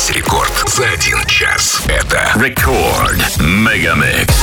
[0.00, 1.82] Весь рекорд за один час.
[1.86, 4.34] Это Рекорд Мегамикс.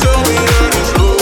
[0.00, 1.21] Tell me that it's no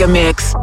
[0.00, 0.54] Mega Mix.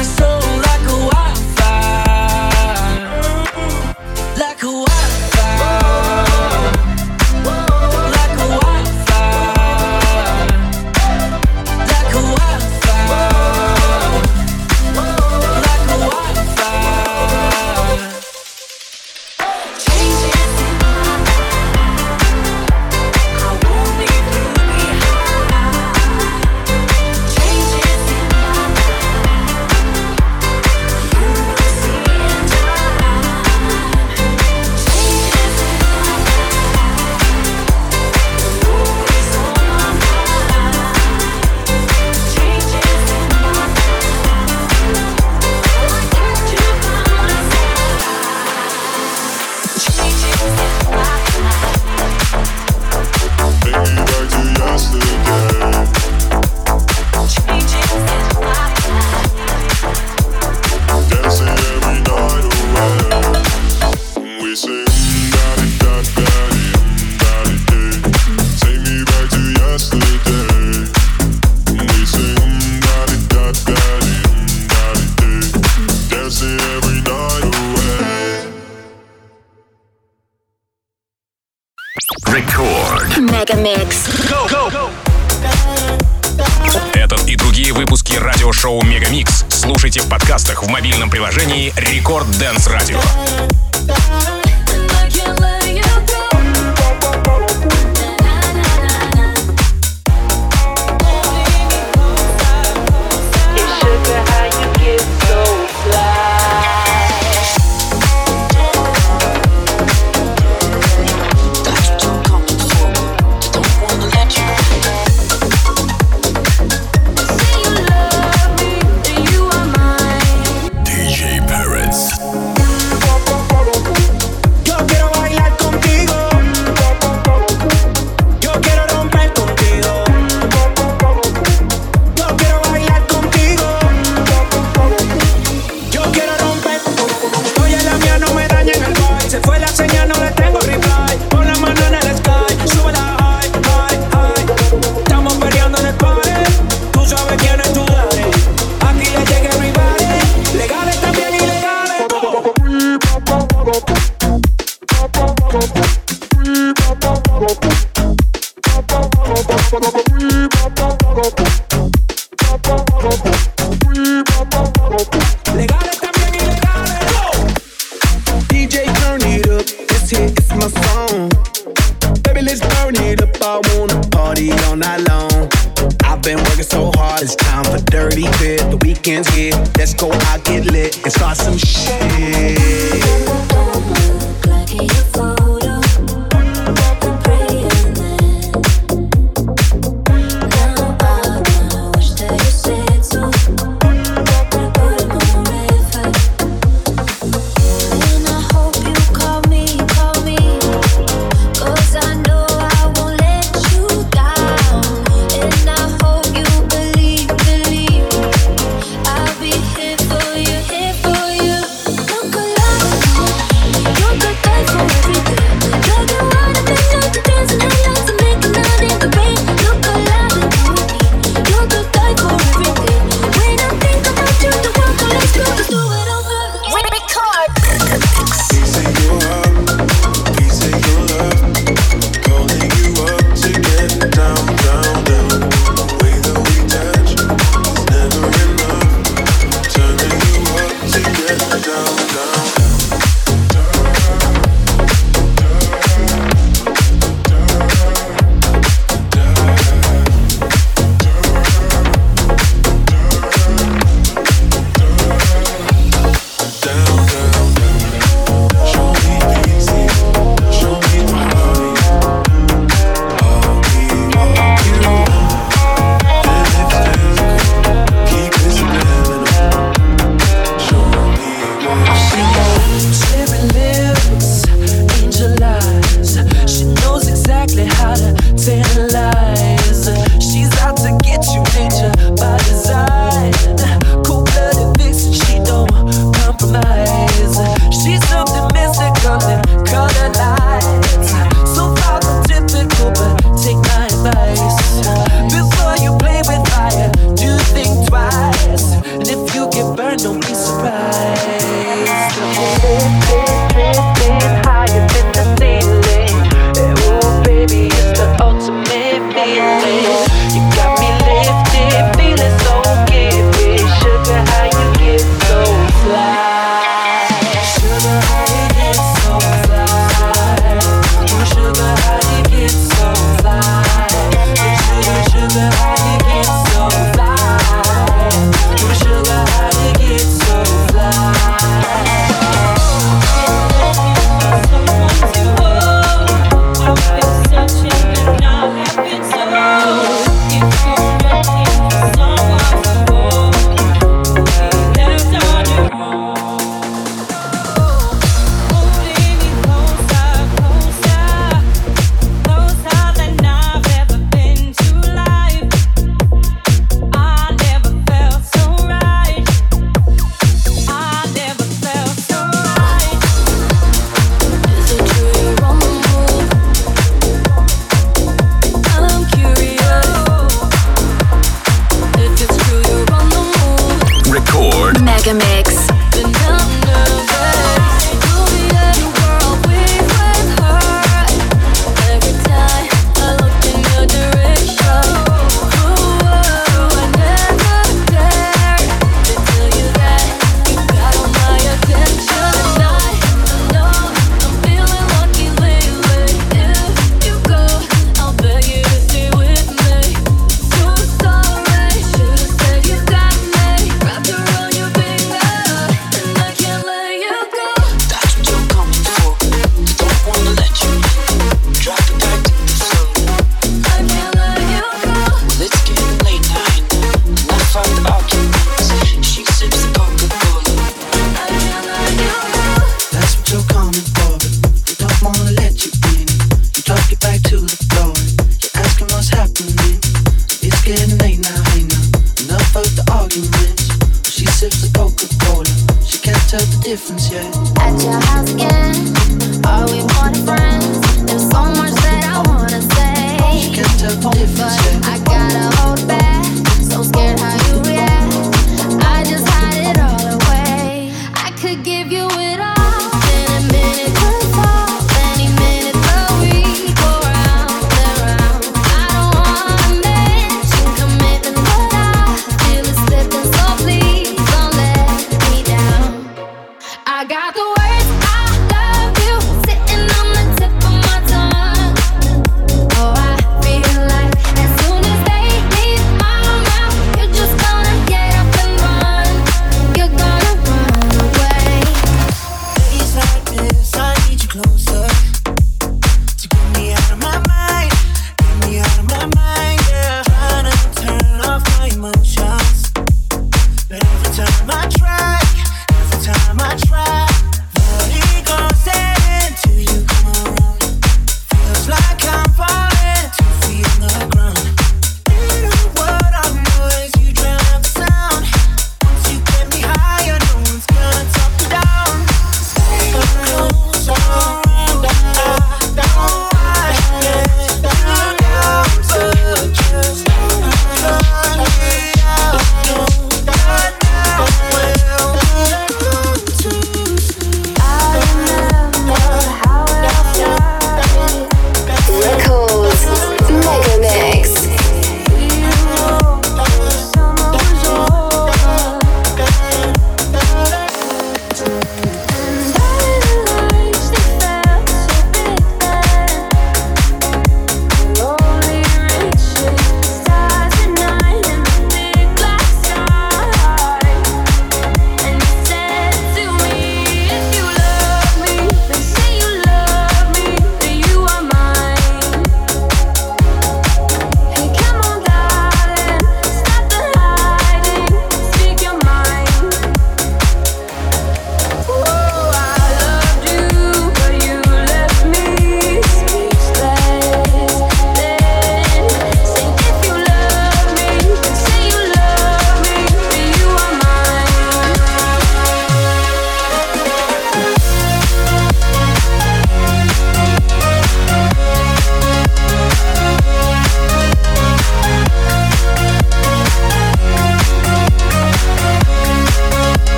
[0.00, 0.29] my soul.